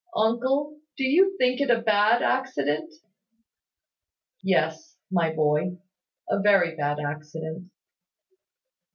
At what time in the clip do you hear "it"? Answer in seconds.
1.61-1.69